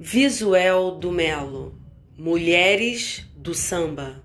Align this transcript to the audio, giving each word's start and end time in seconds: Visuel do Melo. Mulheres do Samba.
Visuel 0.00 0.92
do 0.92 1.10
Melo. 1.10 1.74
Mulheres 2.16 3.26
do 3.36 3.52
Samba. 3.52 4.24